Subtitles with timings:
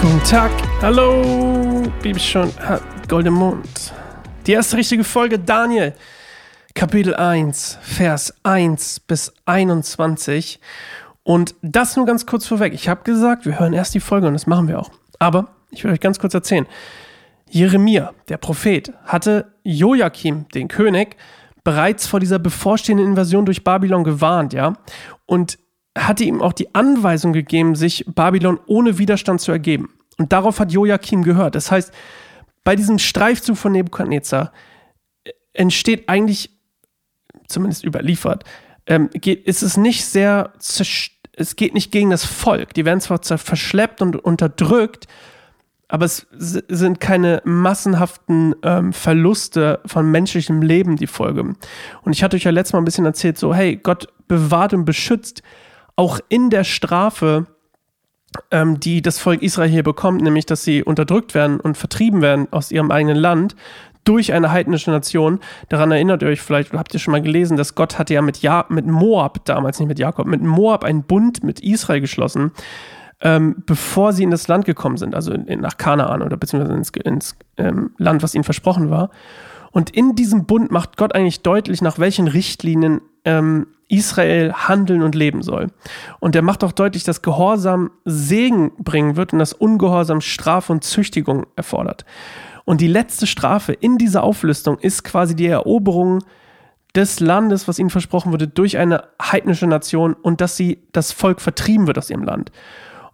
[0.00, 0.50] Guten Tag,
[0.80, 2.50] hallo, Bibelschon,
[3.08, 3.92] Golden Mond.
[4.46, 5.94] Die erste richtige Folge, Daniel,
[6.74, 10.58] Kapitel 1, Vers 1 bis 21.
[11.22, 12.72] Und das nur ganz kurz vorweg.
[12.72, 14.90] Ich habe gesagt, wir hören erst die Folge und das machen wir auch.
[15.20, 16.66] Aber ich will euch ganz kurz erzählen.
[17.48, 21.16] Jeremia, der Prophet, hatte Joachim, den König,
[21.64, 24.74] bereits vor dieser bevorstehenden Invasion durch Babylon gewarnt, ja.
[25.26, 25.58] Und
[25.96, 29.90] hatte ihm auch die Anweisung gegeben, sich Babylon ohne Widerstand zu ergeben.
[30.18, 31.54] Und darauf hat Joachim gehört.
[31.54, 31.92] Das heißt,
[32.64, 34.52] bei diesem Streifzug von Nebukadnezar
[35.24, 36.50] äh, entsteht eigentlich,
[37.48, 38.44] zumindest überliefert,
[38.86, 42.74] ähm, geht, ist es nicht sehr, es geht nicht gegen das Volk.
[42.74, 45.06] Die werden zwar verschleppt und unterdrückt,
[45.92, 51.42] aber es sind keine massenhaften ähm, Verluste von menschlichem Leben die Folge.
[51.42, 54.86] Und ich hatte euch ja letztes Mal ein bisschen erzählt, so, hey, Gott bewahrt und
[54.86, 55.42] beschützt
[55.94, 57.44] auch in der Strafe,
[58.50, 62.48] ähm, die das Volk Israel hier bekommt, nämlich dass sie unterdrückt werden und vertrieben werden
[62.52, 63.54] aus ihrem eigenen Land
[64.04, 65.40] durch eine heidnische Nation.
[65.68, 68.38] Daran erinnert ihr euch vielleicht, habt ihr schon mal gelesen, dass Gott hatte ja mit,
[68.38, 72.52] ja mit Moab, damals nicht mit Jakob, mit Moab einen Bund mit Israel geschlossen,
[73.22, 76.90] ähm, bevor sie in das Land gekommen sind, also in, nach Kanaan oder beziehungsweise ins,
[76.90, 79.10] ins ähm, Land, was ihnen versprochen war.
[79.70, 85.14] Und in diesem Bund macht Gott eigentlich deutlich, nach welchen Richtlinien ähm, Israel handeln und
[85.14, 85.68] leben soll.
[86.18, 90.82] Und er macht auch deutlich, dass Gehorsam Segen bringen wird und dass Ungehorsam Strafe und
[90.82, 92.04] Züchtigung erfordert.
[92.64, 96.20] Und die letzte Strafe in dieser Auflistung ist quasi die Eroberung
[96.94, 101.40] des Landes, was ihnen versprochen wurde, durch eine heidnische Nation und dass sie das Volk
[101.40, 102.50] vertrieben wird aus ihrem Land.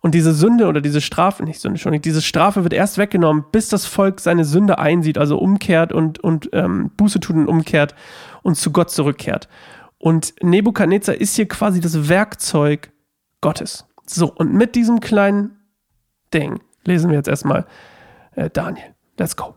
[0.01, 3.69] Und diese Sünde oder diese Strafe, nicht Sünde, schon, diese Strafe wird erst weggenommen, bis
[3.69, 7.95] das Volk seine Sünde einsieht, also umkehrt und, und ähm, Buße tut und umkehrt
[8.43, 9.49] und zu Gott zurückkehrt.
[9.99, 12.93] Und Nebukadnezar ist hier quasi das Werkzeug
[13.41, 13.87] Gottes.
[14.07, 15.59] So, und mit diesem kleinen
[16.33, 17.67] Ding lesen wir jetzt erstmal
[18.37, 18.95] äh, Daniel.
[19.19, 19.55] Let's go.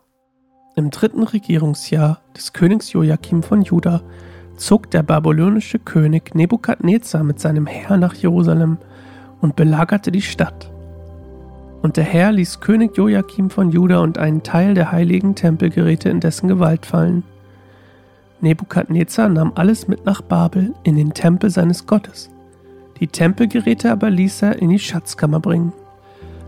[0.75, 4.01] Im dritten Regierungsjahr des Königs Joachim von Juda
[4.55, 8.77] zog der babylonische König Nebukadnezar mit seinem Heer nach Jerusalem
[9.41, 10.71] und belagerte die Stadt.
[11.81, 16.19] Und der Herr ließ König Joachim von Juda und einen Teil der heiligen Tempelgeräte in
[16.19, 17.23] dessen Gewalt fallen.
[18.39, 22.29] Nebukadnezar nahm alles mit nach Babel in den Tempel seines Gottes.
[22.99, 25.73] Die Tempelgeräte aber ließ er in die Schatzkammer bringen.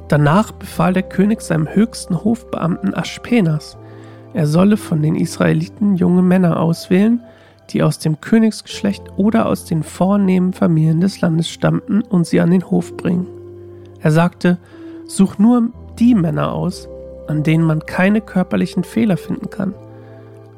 [0.08, 3.78] Danach befahl der König seinem höchsten Hofbeamten Aschpenas,
[4.34, 7.22] er solle von den Israeliten junge Männer auswählen,
[7.70, 12.52] die aus dem Königsgeschlecht oder aus den vornehmen Familien des Landes stammten und sie an
[12.52, 13.28] den Hof bringen.
[14.02, 14.58] Er sagte,
[15.08, 15.70] such nur
[16.00, 16.90] die Männer aus,
[17.28, 19.74] an denen man keine körperlichen Fehler finden kann.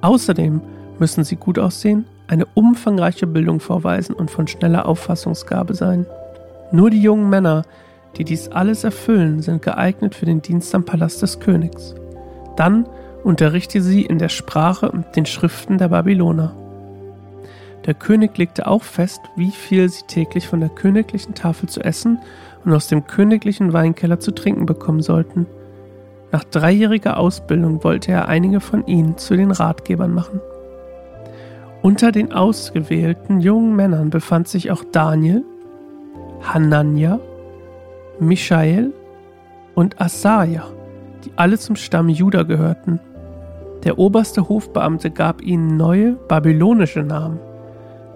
[0.02, 0.62] Außerdem
[1.00, 6.06] müssen sie gut aussehen, eine umfangreiche Bildung vorweisen und von schneller Auffassungsgabe sein.
[6.72, 7.64] Nur die jungen Männer,
[8.18, 11.94] die dies alles erfüllen, sind geeignet für den Dienst am Palast des Königs.
[12.56, 12.88] Dann
[13.24, 16.56] unterrichte sie in der Sprache und den Schriften der Babyloner.
[17.86, 22.18] Der König legte auch fest, wie viel sie täglich von der königlichen Tafel zu essen
[22.64, 25.46] und aus dem königlichen Weinkeller zu trinken bekommen sollten.
[26.32, 30.42] Nach dreijähriger Ausbildung wollte er einige von ihnen zu den Ratgebern machen.
[31.84, 35.44] Unter den ausgewählten jungen Männern befand sich auch Daniel,
[36.42, 37.20] Hanania,
[38.20, 38.92] Michael
[39.76, 40.66] und Asaja,
[41.24, 43.00] die alle zum Stamm Juda gehörten.
[43.84, 47.40] Der oberste Hofbeamte gab ihnen neue babylonische Namen.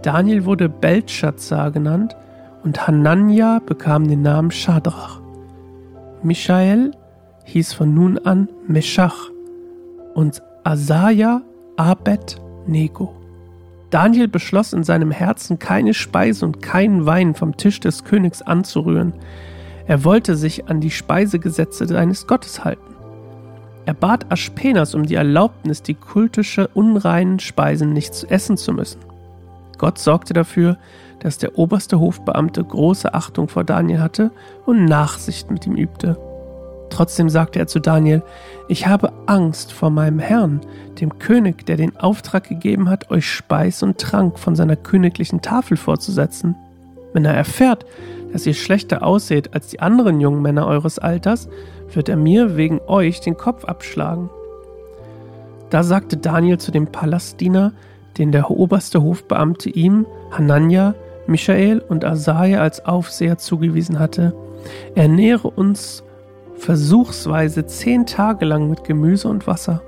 [0.02, 2.16] Daniel wurde Belshazzar genannt
[2.64, 5.20] und Hanania bekam den Namen Shadrach.
[6.24, 6.92] Michael
[7.46, 9.30] hieß von nun an Meshach
[10.14, 11.42] und Asaja
[11.76, 13.14] Abed Nego.
[13.90, 19.14] Daniel beschloss in seinem Herzen, keine Speise und keinen Wein vom Tisch des Königs anzurühren.
[19.88, 22.96] Er wollte sich an die Speisegesetze seines Gottes halten.
[23.86, 29.09] Er bat Aspenas um die Erlaubnis, die kultische unreinen Speisen nicht zu essen zu müssen.
[29.80, 30.78] Gott sorgte dafür,
[31.20, 34.32] dass der oberste Hofbeamte große Achtung vor Daniel hatte
[34.66, 36.18] und Nachsicht mit ihm übte.
[36.90, 38.24] Trotzdem sagte er zu Daniel,
[38.68, 40.62] ich habe Angst vor meinem Herrn,
[41.00, 45.78] dem König, der den Auftrag gegeben hat, euch Speis und Trank von seiner königlichen Tafel
[45.78, 46.56] vorzusetzen.
[47.14, 47.86] Wenn er erfährt,
[48.34, 51.48] dass ihr schlechter ausseht als die anderen jungen Männer eures Alters,
[51.94, 54.30] wird er mir wegen euch den Kopf abschlagen.
[55.70, 57.74] Da sagte Daniel zu dem Palastdiener,
[58.20, 60.94] den der oberste Hofbeamte ihm, Hanania,
[61.26, 64.36] Michael und Asaja als Aufseher zugewiesen hatte,
[64.96, 66.04] ernähre uns
[66.56, 69.82] versuchsweise zehn Tage lang mit Gemüse und Wasser.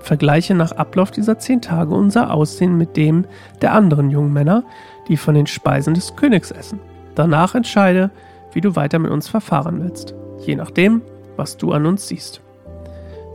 [0.00, 3.24] Vergleiche nach Ablauf dieser zehn Tage unser Aussehen mit dem
[3.62, 4.64] der anderen jungen Männer,
[5.08, 6.80] die von den Speisen des Königs essen.
[7.14, 8.10] Danach entscheide,
[8.52, 11.02] wie du weiter mit uns verfahren willst, je nachdem,
[11.36, 12.40] was du an uns siehst.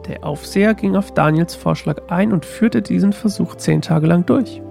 [0.07, 4.61] Der Aufseher ging auf Daniels Vorschlag ein und führte diesen Versuch zehn Tage lang durch.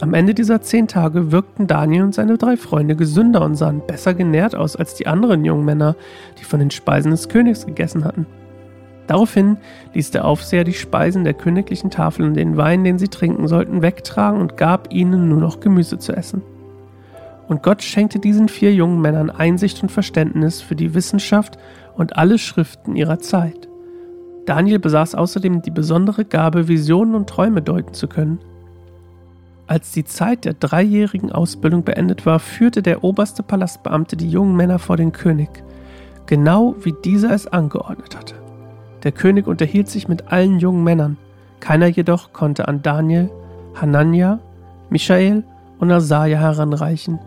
[0.00, 4.12] Am Ende dieser zehn Tage wirkten Daniel und seine drei Freunde gesünder und sahen besser
[4.12, 5.96] genährt aus als die anderen jungen Männer,
[6.38, 8.26] die von den Speisen des Königs gegessen hatten.
[9.06, 9.58] Daraufhin
[9.92, 13.82] ließ der Aufseher die Speisen der königlichen Tafel und den Wein, den sie trinken sollten,
[13.82, 16.42] wegtragen und gab ihnen nur noch Gemüse zu essen.
[17.46, 21.58] Und Gott schenkte diesen vier jungen Männern Einsicht und Verständnis für die Wissenschaft
[21.94, 23.68] und alle Schriften ihrer Zeit.
[24.46, 28.38] Daniel besaß außerdem die besondere Gabe, Visionen und Träume deuten zu können.
[29.66, 34.78] Als die Zeit der dreijährigen Ausbildung beendet war, führte der oberste Palastbeamte die jungen Männer
[34.78, 35.48] vor den König,
[36.26, 38.34] genau wie dieser es angeordnet hatte.
[39.02, 41.16] Der König unterhielt sich mit allen jungen Männern,
[41.60, 43.30] keiner jedoch konnte an Daniel,
[43.74, 44.38] Hanania,
[44.90, 45.44] Michael
[45.78, 47.18] und Asaja heranreichen.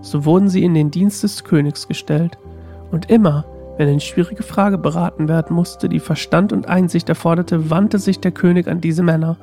[0.00, 2.36] So wurden sie in den Dienst des Königs gestellt.
[2.90, 3.44] Und immer,
[3.76, 8.30] wenn eine schwierige Frage beraten werden musste, die Verstand und Einsicht erforderte, wandte sich der
[8.30, 9.36] König an diese Männer.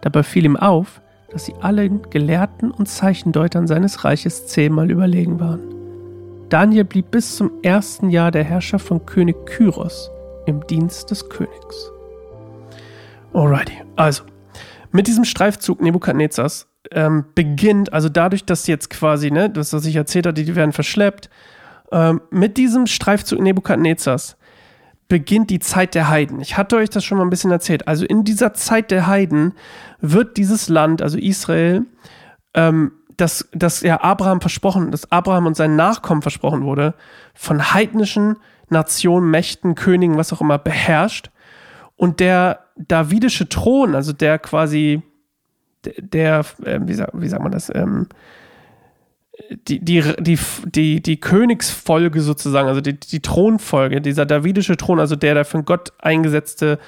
[0.00, 1.00] Dabei fiel ihm auf,
[1.30, 5.60] dass sie allen Gelehrten und Zeichendeutern seines Reiches zehnmal überlegen waren.
[6.48, 10.10] Daniel blieb bis zum ersten Jahr der Herrschaft von König Kyros
[10.46, 11.90] im Dienst des Königs.
[13.32, 14.24] Alrighty, also
[14.90, 19.96] mit diesem Streifzug Nebukadnezars ähm, beginnt, also dadurch, dass jetzt quasi, ne, das, was ich
[19.96, 21.30] erzählt hatte, die werden verschleppt,
[21.92, 24.36] ähm, mit diesem Streifzug Nebukadnezars
[25.08, 26.40] beginnt die Zeit der Heiden.
[26.40, 27.86] Ich hatte euch das schon mal ein bisschen erzählt.
[27.86, 29.52] Also in dieser Zeit der Heiden
[30.00, 31.84] wird dieses Land, also Israel,
[32.54, 36.94] ähm, das, das ja Abraham versprochen, dass Abraham und seinen Nachkommen versprochen wurde,
[37.34, 38.36] von heidnischen
[38.70, 41.30] Nationen, Mächten, Königen, was auch immer, beherrscht.
[41.96, 45.02] Und der davidische Thron, also der quasi,
[45.84, 48.08] der, äh, wie, wie sagt man das, ähm,
[49.50, 55.16] die, die, die, die, die Königsfolge sozusagen, also die, die Thronfolge, dieser davidische Thron, also
[55.16, 56.78] der, der von Gott eingesetzte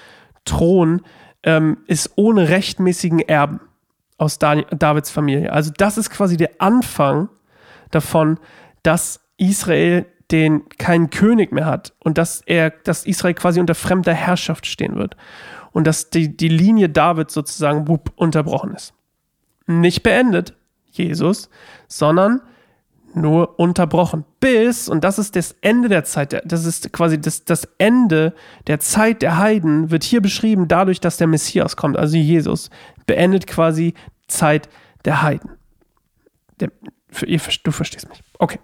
[0.44, 1.02] Thron,
[1.42, 3.60] ähm, ist ohne rechtmäßigen Erben
[4.18, 5.52] aus Davids Familie.
[5.52, 7.28] Also das ist quasi der Anfang
[7.90, 8.38] davon,
[8.82, 14.14] dass Israel den keinen König mehr hat und dass er, dass Israel quasi unter fremder
[14.14, 15.16] Herrschaft stehen wird
[15.72, 17.86] und dass die, die Linie Davids sozusagen
[18.16, 18.94] unterbrochen ist.
[19.66, 20.54] Nicht beendet,
[20.96, 21.49] Jesus,
[21.88, 22.41] sondern
[23.14, 24.25] nur unterbrochen.
[24.41, 28.35] Bis, und das ist das Ende der Zeit, das ist quasi das, das Ende
[28.67, 32.70] der Zeit der Heiden, wird hier beschrieben dadurch, dass der Messias kommt, also Jesus,
[33.06, 33.94] beendet quasi
[34.26, 34.69] Zeit
[35.05, 35.50] der Heiden.
[36.61, 36.70] Der,
[37.11, 38.23] für, ihr, du verstehst mich.
[38.38, 38.58] Okay.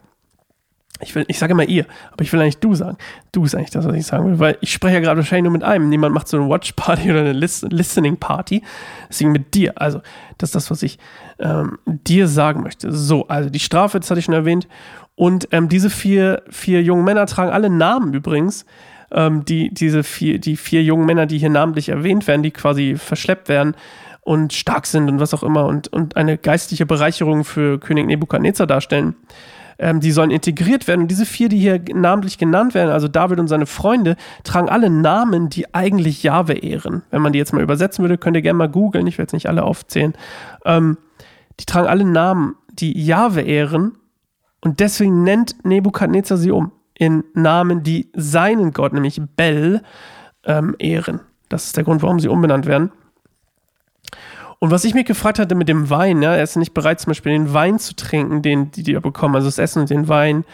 [1.02, 2.98] Ich, will, ich sage immer ihr, aber ich will eigentlich du sagen.
[3.32, 5.52] Du ist eigentlich das, was ich sagen will, weil ich spreche ja gerade wahrscheinlich nur
[5.52, 5.88] mit einem.
[5.88, 8.62] Niemand macht so eine Watch Party oder eine Listen Listening Party.
[9.08, 9.72] Deswegen mit dir.
[9.76, 10.00] Also,
[10.38, 10.98] das ist das, was ich
[11.38, 12.92] ähm, dir sagen möchte.
[12.92, 14.68] So, also die Strafe, das hatte ich schon erwähnt.
[15.14, 18.64] Und ähm, diese vier, vier jungen Männer tragen alle Namen übrigens.
[19.12, 22.96] Ähm, die, diese vier, die vier jungen Männer, die hier namentlich erwähnt werden, die quasi
[22.96, 23.74] verschleppt werden
[24.22, 28.66] und stark sind und was auch immer und, und eine geistliche Bereicherung für König Nebukadnezar
[28.66, 29.16] darstellen
[29.80, 31.02] ähm, die sollen integriert werden.
[31.02, 34.90] Und diese vier, die hier namentlich genannt werden, also David und seine Freunde, tragen alle
[34.90, 37.02] Namen, die eigentlich Jahwe ehren.
[37.10, 39.32] Wenn man die jetzt mal übersetzen würde, könnt ihr gerne mal googeln, ich werde es
[39.32, 40.12] nicht alle aufzählen.
[40.64, 40.98] Ähm,
[41.58, 43.92] die tragen alle Namen, die Jahwe ehren.
[44.60, 49.82] Und deswegen nennt Nebukadnezar sie um in Namen, die seinen Gott, nämlich Bel,
[50.44, 51.20] ähm, ehren.
[51.48, 52.92] Das ist der Grund, warum sie umbenannt werden.
[54.60, 57.10] Und was ich mich gefragt hatte mit dem Wein, ja, er ist nicht bereit, zum
[57.10, 60.44] Beispiel den Wein zu trinken, den die, die bekommen, also das Essen und den Wein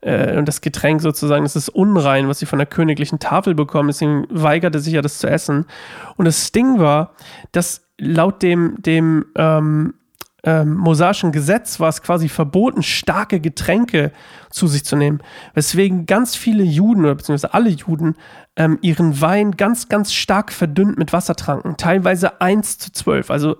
[0.00, 3.88] äh, und das Getränk sozusagen, das ist unrein, was sie von der königlichen Tafel bekommen,
[3.88, 5.66] deswegen weigerte sich ja das zu essen.
[6.16, 7.14] Und das Ding war,
[7.50, 9.94] dass laut dem, dem ähm,
[10.44, 14.12] ähm, mosaischen Gesetz war es quasi verboten, starke Getränke
[14.50, 15.20] zu sich zu nehmen.
[15.54, 18.14] Weswegen ganz viele Juden oder beziehungsweise alle Juden
[18.56, 21.76] ähm, ihren Wein ganz, ganz stark verdünnt mit Wasser tranken.
[21.76, 23.30] Teilweise 1 zu 12.
[23.30, 23.56] Also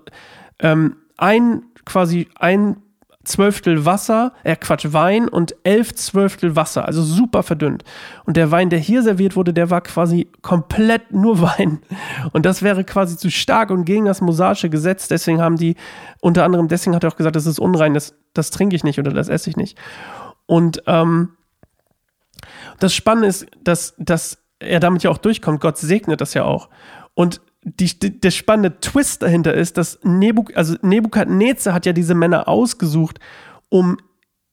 [0.61, 2.77] ähm, ein quasi ein
[3.25, 7.85] Zwölftel Wasser, äh Quatsch, Wein und elf Zwölftel Wasser, also super verdünnt.
[8.25, 11.81] Und der Wein, der hier serviert wurde, der war quasi komplett nur Wein.
[12.33, 15.09] Und das wäre quasi zu stark und gegen das mosaische Gesetz.
[15.09, 15.77] Deswegen haben die,
[16.21, 18.99] unter anderem, deswegen hat er auch gesagt, das ist unrein, das, das trinke ich nicht
[18.99, 19.77] oder das esse ich nicht.
[20.47, 21.31] Und ähm,
[22.79, 25.61] das Spannende ist, dass, dass er damit ja auch durchkommt.
[25.61, 26.69] Gott segnet das ja auch.
[27.15, 32.15] Und die, die, der spannende Twist dahinter ist, dass Nebuk, also Nebukadnezar hat ja diese
[32.15, 33.19] Männer ausgesucht,
[33.69, 33.99] um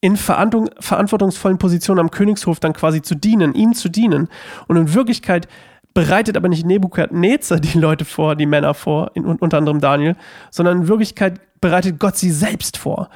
[0.01, 4.29] in verantwortungsvollen Positionen am Königshof dann quasi zu dienen, ihm zu dienen.
[4.67, 5.47] Und in Wirklichkeit
[5.95, 10.15] bereitet aber nicht Nebukadnezar die Leute vor, die Männer vor, in, unter anderem Daniel,
[10.51, 13.09] sondern in Wirklichkeit bereitet Gott sie selbst vor.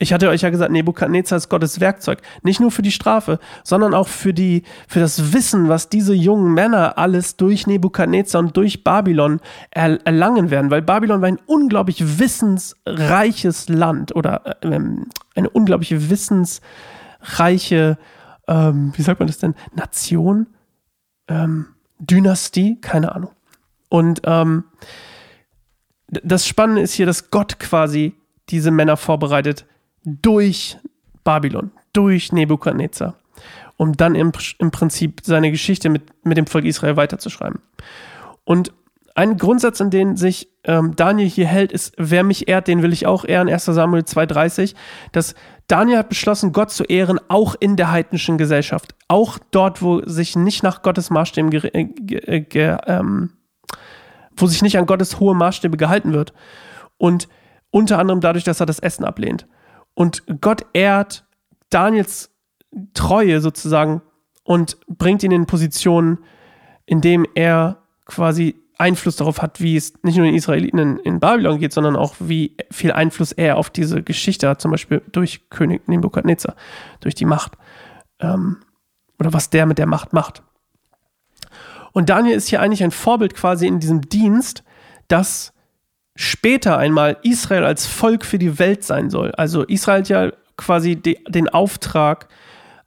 [0.00, 2.22] Ich hatte euch ja gesagt, Nebukadnezar ist Gottes Werkzeug.
[2.42, 6.54] Nicht nur für die Strafe, sondern auch für die, für das Wissen, was diese jungen
[6.54, 9.40] Männer alles durch Nebukadnezar und durch Babylon
[9.72, 10.70] er, erlangen werden.
[10.70, 17.98] Weil Babylon war ein unglaublich wissensreiches Land oder ähm, eine unglaubliche wissensreiche,
[18.46, 20.46] ähm, wie sagt man das denn, Nation,
[21.26, 23.32] ähm, Dynastie, keine Ahnung.
[23.88, 24.62] Und ähm,
[26.06, 28.14] das Spannende ist hier, dass Gott quasi
[28.48, 29.66] diese Männer vorbereitet
[30.04, 30.78] durch
[31.24, 33.14] Babylon, durch Nebukadnezar,
[33.76, 37.60] um dann im, im Prinzip seine Geschichte mit, mit dem Volk Israel weiterzuschreiben.
[38.44, 38.72] Und
[39.18, 42.92] ein Grundsatz, an den sich ähm, Daniel hier hält, ist, wer mich ehrt, den will
[42.92, 44.76] ich auch ehren, 1 Samuel 2,30,
[45.10, 45.34] dass
[45.66, 48.94] Daniel hat beschlossen, Gott zu ehren, auch in der heidnischen Gesellschaft.
[49.08, 51.84] Auch dort, wo sich nicht nach Gottes Maßstäben, äh,
[52.44, 53.32] ge, ähm,
[54.36, 56.32] wo sich nicht an Gottes hohe Maßstäbe gehalten wird.
[56.96, 57.28] Und
[57.70, 59.46] unter anderem dadurch, dass er das Essen ablehnt.
[59.98, 61.24] Und Gott ehrt
[61.70, 62.30] Daniels
[62.94, 64.00] Treue sozusagen
[64.44, 66.18] und bringt ihn in Positionen,
[66.86, 71.58] in dem er quasi Einfluss darauf hat, wie es nicht nur den Israeliten in, Babylon
[71.58, 75.88] geht, sondern auch wie viel Einfluss er auf diese Geschichte hat, zum Beispiel durch König
[75.88, 76.54] Nebukadnezar,
[77.00, 77.58] durch die Macht.
[78.20, 78.58] Ähm,
[79.18, 80.44] oder was der mit der Macht macht.
[81.90, 84.62] Und Daniel ist hier eigentlich ein Vorbild quasi in diesem Dienst,
[85.08, 85.52] dass
[86.18, 89.30] später einmal Israel als Volk für die Welt sein soll.
[89.36, 92.26] Also Israel hat ja quasi die, den Auftrag,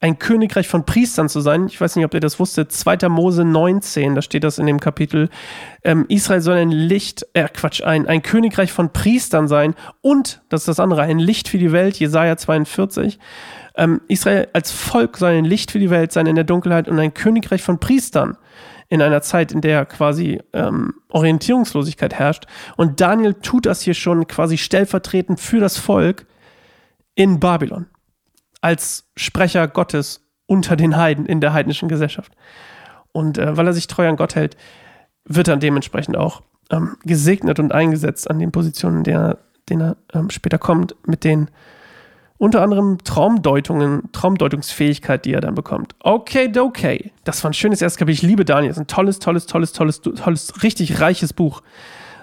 [0.02, 1.68] ein Königreich von Priestern zu sein.
[1.68, 2.74] Ich weiß nicht, ob ihr das wusstet.
[2.74, 3.08] 2.
[3.08, 5.30] Mose 19, da steht das in dem Kapitel.
[5.84, 10.62] Ähm, Israel soll ein Licht, äh, Quatsch, ein, ein Königreich von Priestern sein und, das
[10.62, 13.18] ist das andere, ein Licht für die Welt, Jesaja 42.
[13.78, 17.00] Ähm, Israel als Volk soll ein Licht für die Welt sein in der Dunkelheit und
[17.00, 18.36] ein Königreich von Priestern
[18.92, 22.46] in einer Zeit, in der quasi ähm, Orientierungslosigkeit herrscht.
[22.76, 26.26] Und Daniel tut das hier schon quasi stellvertretend für das Volk
[27.16, 27.88] in Babylon
[28.60, 32.34] als Sprecher Gottes unter den Heiden in der heidnischen Gesellschaft.
[33.14, 34.58] Und äh, weil er sich treu an Gott hält,
[35.24, 39.38] wird er dementsprechend auch ähm, gesegnet und eingesetzt an den Positionen, in denen er,
[39.70, 41.50] denen er ähm, später kommt, mit den
[42.42, 45.94] unter anderem Traumdeutungen, Traumdeutungsfähigkeit, die er dann bekommt.
[46.00, 47.12] Okay, okay.
[47.24, 48.16] Das war ein schönes erstes Kapitel.
[48.16, 48.70] Ich liebe Daniel.
[48.70, 51.62] Das ist ein tolles, tolles, tolles, tolles, tolles, richtig reiches Buch.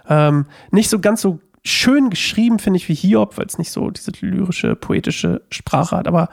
[0.09, 3.91] Ähm, nicht so ganz so schön geschrieben, finde ich, wie Hiob, weil es nicht so
[3.91, 6.31] diese lyrische, poetische Sprache hat, aber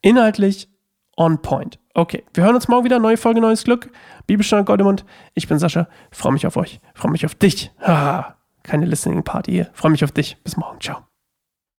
[0.00, 0.70] inhaltlich
[1.14, 1.78] on point.
[1.92, 2.98] Okay, wir hören uns morgen wieder.
[2.98, 3.90] Neue Folge, neues Glück.
[4.26, 5.04] Bibelstein Goldemund.
[5.34, 5.86] Ich bin Sascha.
[6.12, 6.80] Freue mich auf euch.
[6.94, 7.72] Freue mich auf dich.
[7.82, 9.70] Ha, keine Listening Party hier.
[9.74, 10.38] Freue mich auf dich.
[10.42, 10.80] Bis morgen.
[10.80, 11.11] Ciao.